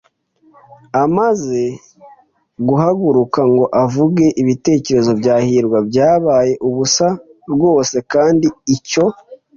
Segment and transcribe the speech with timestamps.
[1.03, 1.63] Amaze
[2.67, 7.07] guhaguruka ngo avuge, ibitekerezo bya hirwa byabaye ubusa
[7.53, 9.05] rwose kandi icyo